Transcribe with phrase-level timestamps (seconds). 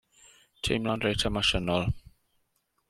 [0.69, 1.89] Teimlo'n reit emosiynol.